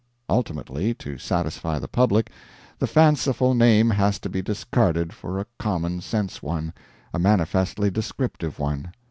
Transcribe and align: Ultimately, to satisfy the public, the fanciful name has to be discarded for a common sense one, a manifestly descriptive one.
Ultimately, 0.31 0.95
to 0.95 1.19
satisfy 1.19 1.77
the 1.77 1.87
public, 1.87 2.31
the 2.79 2.87
fanciful 2.87 3.53
name 3.53 3.91
has 3.91 4.17
to 4.21 4.29
be 4.29 4.41
discarded 4.41 5.13
for 5.13 5.39
a 5.39 5.45
common 5.59 6.01
sense 6.01 6.41
one, 6.41 6.73
a 7.13 7.19
manifestly 7.19 7.91
descriptive 7.91 8.57
one. 8.57 8.93